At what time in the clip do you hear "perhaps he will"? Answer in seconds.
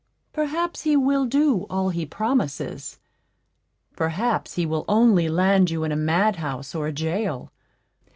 0.33-1.27, 3.95-4.83